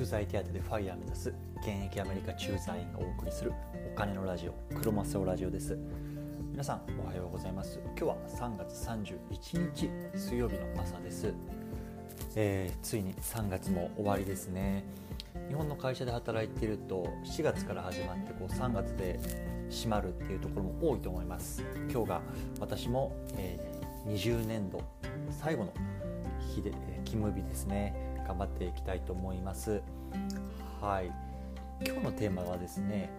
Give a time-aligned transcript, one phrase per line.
[0.00, 3.52] 駐在手当でファイヤー目指す現役アメリカ駐在員がお送りする
[3.92, 5.78] お金のラジオクロマスオラジオです。
[6.52, 7.78] 皆さんおはようございます。
[7.84, 11.34] 今日は3月31日水曜日の朝です、
[12.34, 14.84] えー、ついに3月も終わりですね。
[15.48, 19.20] 日本の会社で働いていると4月から始まってこう3月で
[19.68, 21.62] 閉まるっていうところも多いと思います。
[21.92, 22.22] 今日が
[22.58, 24.80] 私も、えー、20年度
[25.28, 25.74] 最後の
[26.54, 26.70] 日で
[27.04, 28.08] 勤務日ですね。
[28.30, 29.82] 頑張っていきたいと思います。
[30.80, 31.12] はい
[31.86, 33.10] 今日のテーマはですね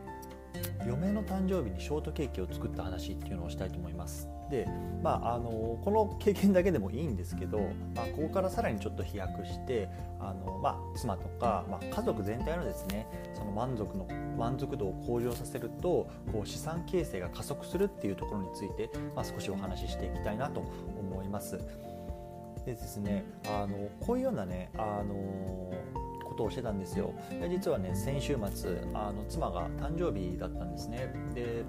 [0.85, 4.67] 嫁の誕生日にショートケーキを作った話っていうのをしたいと思いますで
[5.01, 7.59] まああのこの経験だけでもいいんですけど、
[7.95, 9.87] まあ、ここからさらにちょっと飛躍して
[10.19, 20.59] あの、まあ、妻とか、まあ、家族全体のですねその満足の満足度を向上させるとこう資産形成が加速するっていうところについて、まあ、少しお話ししていきたいなと
[20.99, 21.57] 思います。
[22.65, 25.73] でですねあのこういうようなねあの
[26.31, 31.65] ことをしてたんですよで実はね先週末あの妻が誕生日だったんですねで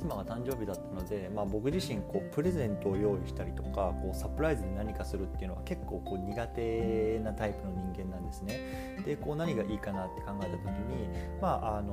[0.00, 9.02] 妻が誕生日だったので、まあ、僕自身こうプレゼントを用意したりとかこうサプライズで何かするっていうのは結構こう苦手なタイプの人間なんですね。
[9.04, 11.08] でこう何がいいかなって考えた時に、
[11.40, 11.92] まああの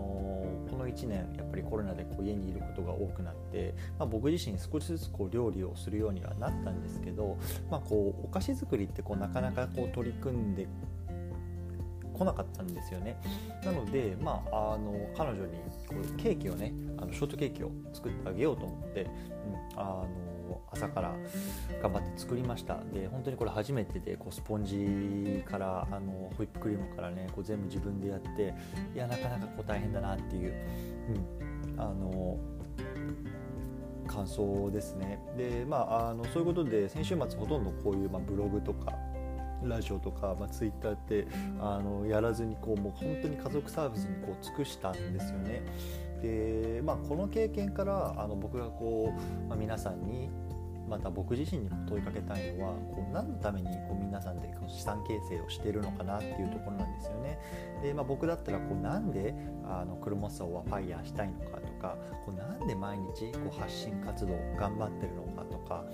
[0.70, 7.38] この1年やっぱりコロナでこう家にいることが多くなって、まあ、僕自身少しずつこう料理をするようにはなったんですけど、
[7.70, 10.68] まあ、こうお菓子作りってこうなかなかこう取り組んで
[12.18, 13.20] 来なかったんですよね。
[13.64, 19.10] なので、まあ、あの彼女にこうケーキをねあのショートケーキを作ってあげようと思って、うん、
[19.80, 21.16] あの朝から
[21.82, 22.80] 頑張って作りました。
[22.94, 28.54] で本当にこれ初めてでこうスポンジからあのホイップクリームからねこう全部自分でやって
[28.94, 30.54] いやなかなかこう大変だなっていう、
[31.76, 32.38] うん、あの
[34.08, 35.20] 感想ですね。
[35.38, 38.94] でまああのそういうことで先週末ほとんどこういう、まあ、ブログとか
[39.64, 41.28] ラジオとか、まあ、ツイッターって
[41.60, 45.64] あのやらずにこうもう本当に家族サービスにこう尽くしたんですよね。
[46.22, 50.30] でまあ、この経験からあの僕がこう、まあ、皆さんに
[50.90, 57.38] また僕自身にも問いかけたいのはこう何のためにこう皆さんで資産形成をしているのかなっていうところなんですよね。
[57.84, 65.86] でまあ、僕だったらこうなんであのクロモスオはファイヤーしたいのかとかこうなんで毎日こう発信活動頑張ってるのかとか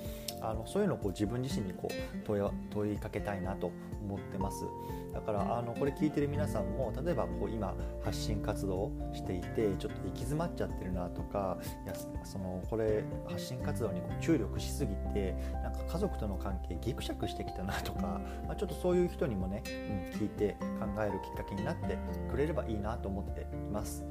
[0.41, 2.23] あのそういうのをこう自分自身にこう
[2.69, 3.71] 問いかけたいなと
[4.03, 4.65] 思ってます。
[5.13, 11.93] だからあのこれ聞いてる皆さんも例えばこう今発信活動をしていてちょっと行き詰まっちゃってるなとかいや
[12.23, 21.97] そのこれ発信活動にこう注力しすぎてなんか家族との関係ギクシャクしてきたなとか、まあ、ちょっとそういう人にもね、うん、聞いて考えるきっかけになって
[22.31, 24.03] くれればいいなと思っています。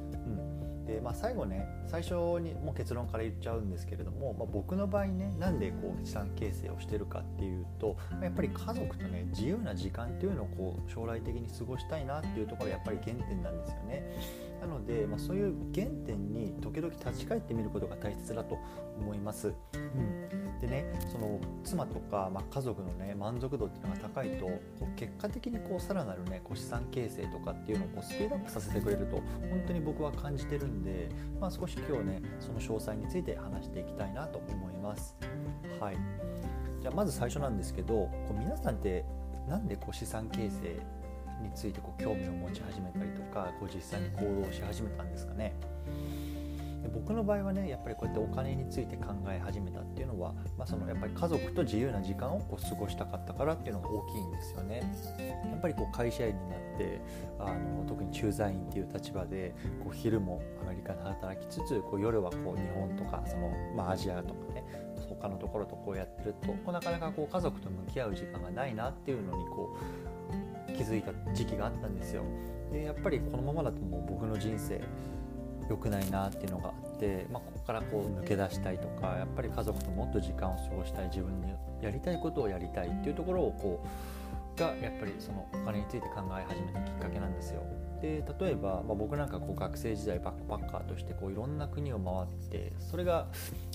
[0.92, 14.02] で、まあ、最後ね最初にもう結論から言っちゃうんですけれども、まあ、僕の場合ねなんでこう資産形成をしてるかっていうとやっぱり家族とね自由な時間っていうのをこう将来的に過ごしたいなっていうところがやっぱり原点なんですよね。
[14.60, 18.58] なので、まあ、そういう原点に時々立ち返ってみることが大切だと
[18.96, 19.48] 思います。
[19.74, 29.24] うんでねその妻とか、まあ、家族のね満足度っていうのが高いとこう結果的にこうさらなるねこう資産形成とかっていうのをこうスピードアップさせてくれると本
[29.66, 31.08] 当に僕は感じてるんで、
[31.40, 35.16] まあ、少し今日ねその詳細について話していきたいなと思います。
[35.80, 35.96] はい
[36.80, 39.04] じゃあまず最初なんですけどこう皆さんって
[39.48, 40.76] なんでこう資産形成
[41.40, 45.54] についてこう興味を持ち始めたりとかこう実際に行動し始めたんですかね？
[46.82, 54.82] で僕の場合はねやっぱりこうやってお金について考え始めたっていうのは、まあ、そのやっぱり家族と自由な時間をこう過ごしたかったからっていうのが大きいんですよね。
[55.50, 57.00] やっぱりこう会社員になって
[57.38, 59.54] あの特に駐在員っていう立場で
[59.84, 64.64] こう昼もアメリカで働きつつこう夜はこう日本とかその、まあ、アジアとかね
[65.08, 69.76] 他のところとこうやってるとこうなかなかこう家族と向き合う時間がないなっていうのにこ
[70.68, 72.24] う気づいた時期があったんですよ。
[72.72, 74.80] でやっぱりこのままだともう僕の人生
[75.72, 87.62] 良くないなっていうのがあって、まあ、ここからこう抜け出したいとかやっぱり家族ともっと時間を過ごしたい自分でやりたいことをやりたいっていうところをこうがやっぱりそのお金について考え始めたきっかけなんですよ。
[88.02, 93.28] で例えば、まあ、僕なんかこう学生時代バックパッカーとしてこういろんな国を回ってそれが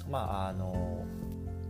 [0.10, 1.06] まああの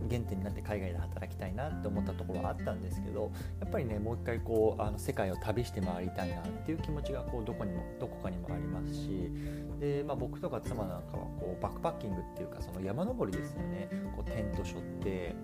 [0.08, 9.30] 原点になって海外で働きたいなって思ったところはあったんですけどやっぱりねもう一回こうあの世界を旅して回りたいなっていう気持ちがこうどこにもどこかにもありますし
[9.80, 13.88] で、まあ、僕とか妻なんかはこうバックパッキングっていうかその山登りですよね。
[14.16, 15.34] こうテント背負って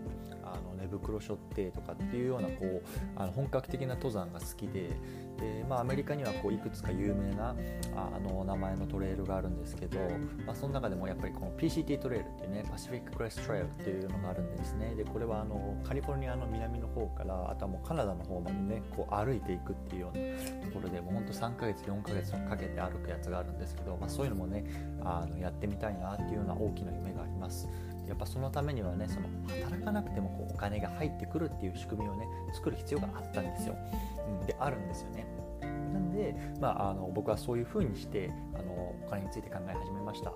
[0.85, 2.83] 寝袋背負ってとかっていうようなこう
[3.17, 4.91] あの本格的な登山が好きで
[5.39, 7.55] で、まあ、アメリカにはこういくつか有名な
[7.97, 9.99] あの名前のトレイルがあるんですけど、
[10.47, 14.95] まあ、その中でもやっぱりこの PCT トレイルっていうねパシフィッククレストレイルっていうのがあるんですね。
[14.95, 24.65] でこれはあのカリフォルニアの南の方からあとはもうカナダの方までねこう歩いていくっていうようなところでもうほんと3ヶ月4ヶ月かけて歩くやつがあるんですけど、まあ、そういうのもね
[25.05, 27.69] あのやってみたいなっていうような大きな夢があります。
[28.09, 29.29] やっぱそのためにはねその
[29.65, 33.77] 働かなくてもこうお金が入ってくるっていう仕組みをね作る必要があったんですよ、
[34.41, 35.27] うん、であるんですよね。
[35.93, 38.64] なんで、まあ、あの僕はそういうふうにしてあの
[39.15, 40.33] 金について考え始めました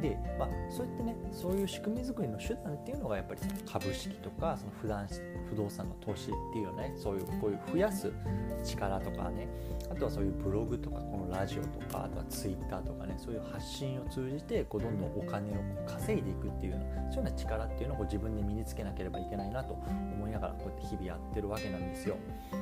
[0.00, 5.08] で、まあ、そうやってねそういう仕組み作りの手段っていうのがやっぱりその株式とかその不断
[5.50, 8.12] 不動産の投資っていうよねそういうこういう増やす
[8.64, 9.48] 力とかね
[9.90, 22.16] あとはそういうブログとかこのラジオとかあとはツイッターとかねそういう発信を通じてこうどんどんお金をこう稼いでいくっていうようなそういうような力っていうのを自分で身につけなければいけないなと思いながらこうやって日々やってるわけなんですよ。
[22.52, 22.58] うん、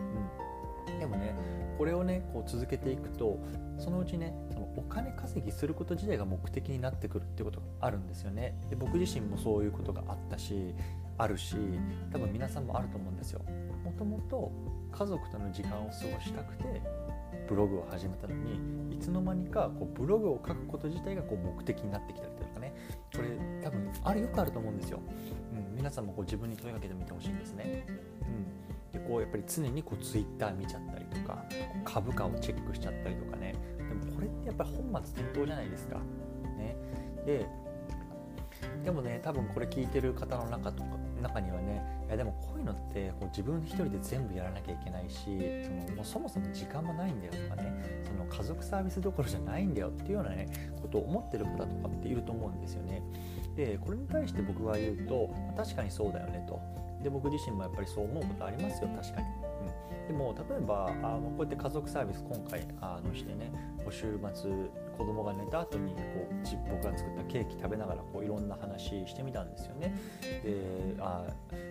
[0.98, 1.34] でもね
[1.78, 3.38] これをねこう続けていくと
[3.78, 8.54] そのうちねそのお金稼ぎすること自体が目的になってくるってことがあるんですよね。
[8.70, 10.74] で僕自身もそういうことがあったし
[11.18, 11.56] あるし
[12.12, 13.42] 多分皆さんもあると思うんですよ。
[13.84, 14.52] もともと
[14.92, 16.82] 家族との時間を過ごしたくて
[17.48, 22.72] ブログを始めたのにいつの間にかこうブログを書くこと自体がこう目的になってきたりとかね。
[23.14, 23.28] これ
[23.62, 25.00] 多分あれよくあると思うんですよ、
[25.52, 28.75] うん、皆さんもこう自分に問いかけてみてほしいんですね、うん、
[29.06, 31.44] こうやっぱり常にこう Twitter 見ちゃったりとか
[31.84, 35.96] 株価をチェックしちゃったりとかねでもこれってやっぱり本末転倒じゃないですか
[36.56, 36.76] ね
[37.24, 37.46] で
[38.84, 45.24] でもね多分これ聞いてる方の中とか中にはねいやでもこういうのってこう自分一人で全部やらなきゃいけないし
[45.64, 50.46] そのもうそもそも時間もないんだよとかねその家族サービスどころじゃないんだよっていうようなね
[50.80, 53.02] ことを思ってる方とかっていると思うんですよね。
[53.56, 56.60] でこれに対して僕は言うと確かにそうだよねと。
[57.06, 59.26] で僕自身もやっぱりそう思うことありますよ確かに。
[60.02, 63.52] うん、でも例えばあのこうやって家族サービス今回あのしてね
[63.90, 64.50] 週末
[64.98, 66.34] 子供が寝た後にこう
[66.68, 69.94] 僕が作ったケーキ食べながらこういろんな話してみたんですよね。
[70.42, 71.24] であ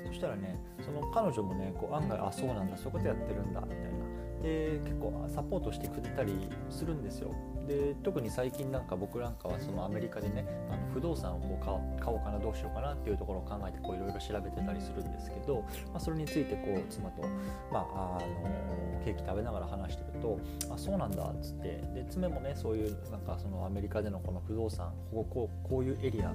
[0.07, 7.31] そしたらねその彼女もねこう案外あそうなんだそういうことやってるんだみたいなで結構サポートしてくれたりするんですよ。
[7.67, 17.23] で特に最近なんか僕なんかはそのアメリカでねあの不動産をこう買おうかなどうしようかなっていうところを考えていろいろ調べてたりするんですけど、まあ、それについてこう妻と、
[17.71, 20.39] まあ、あのケーキ食べながら話してると
[20.73, 26.29] 「あそうなんだ」っつってで妻もねそういうなんかそのアメリカでのこの不動産こここういうエリア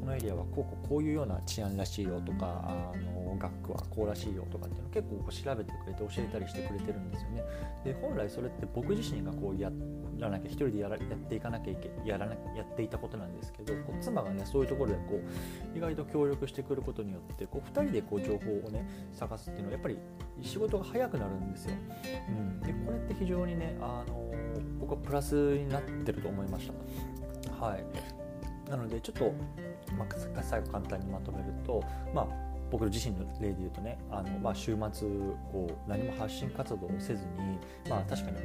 [0.00, 7.42] このエリアはこうこうこういうような治安らしいよとかあの学区はこうらしいよとかっていうの結構こう調べてくれて教えたりしてくれてるんですよね。
[7.84, 9.70] で本来それって僕自身がこうや
[10.18, 15.20] らなきゃ一人でやらやっていかなきゃいけやらなやっていたことなんですけどこう妻がねそういうところでこ
[15.74, 19.98] う意外と協力してくることによってこう2人でこう情報をね探すっていうのはやっぱり
[20.42, 21.74] 仕事が早くなるんですよ。
[22.28, 24.32] うん、でこれって非常にねあの
[24.80, 26.70] 僕はプラスになってると思いまし
[27.48, 27.66] た。
[27.66, 27.84] はい
[28.68, 29.32] なのでちょっと、
[29.96, 31.82] まあ、最後簡単にまとめると、
[32.12, 32.26] まあ、
[32.70, 35.08] 僕自身の例で言うとねあの、まあ、週末
[35.52, 37.58] こう何も発信活動をせずに、
[37.88, 38.38] まあ、確かに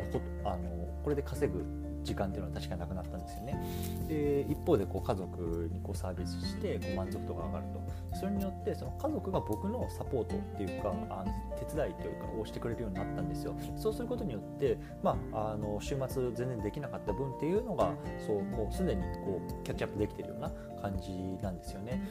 [0.46, 0.70] あの
[1.04, 1.64] これで稼ぐ
[2.04, 3.60] 時間っていうのは確かなくなったんですよね。
[4.08, 7.82] で一方でこう家族にこうサービスしてこう満足度が上がると
[8.18, 13.56] それによってその家族が僕のサポートっていうかあの手伝いというかをしてくれるようになったんですよ。
[13.76, 17.94] そうすることによって、まあ、あの週末全然できなかった分っていうのが
[18.26, 20.52] そうもうすでにこうキャッチアップできてるような
[20.82, 21.12] 感じ
[21.42, 22.02] なんですよね。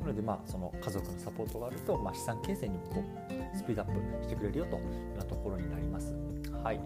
[0.00, 6.14] うん、なので、まあ、その家族のサポートがあると、まあ、資産形成にもこうスピードアップしてくれるよというようなところになります。
[6.62, 6.80] はい、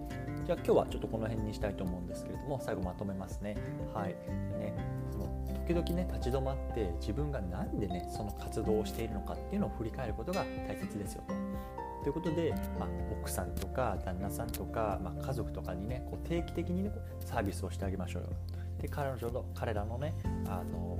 [0.48, 3.54] じゃあ今日はちょっとこの辺にしたいと思うんですけれども最後まとめますね。
[3.92, 4.14] はい
[4.58, 4.72] ね
[5.12, 5.26] その
[5.66, 11.34] 時々ね立ち止まって自分が何でねその活動をしているのかっていうのを振り返ることが大切ですよと。
[12.04, 12.88] ということで、まあ、
[13.20, 18.30] 奥さんとか旦那さんとか、まあ、家族とかにねこう定期的にねサービスをしてあげましょうよ。
[18.80, 20.14] で彼女の彼らのね
[20.46, 20.98] あの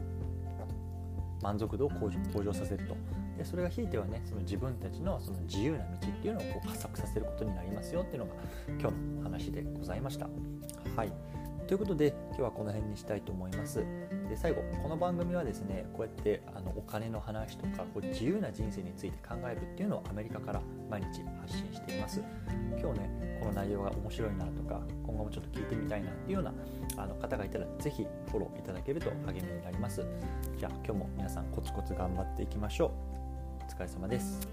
[1.41, 2.95] 満足度を向上させると
[3.39, 8.35] でそれがひいてはねその自分たちのその自由な道っていうのをこう加速させることになりますよっていうのが
[8.81, 10.29] 今日の話でございました。
[10.97, 11.13] はい
[11.69, 13.85] ということで今日はこの辺にしたいと思います。
[14.29, 22.23] で最後この番組はですねこうやってあのお金の話とかこう自由な人生について考えるっていうのをアメリカから毎日発信しています。
[22.81, 26.55] 今日ねこの内容が面白いなとか今後もちょっと聞いてみたいなっていうような
[26.97, 30.03] あの方がいたら是非フォローいただけると励みになります。
[30.57, 33.28] じゃあ今日も皆さんコツコツ頑張っていきましょう。
[33.79, 34.49] お疲れ様です。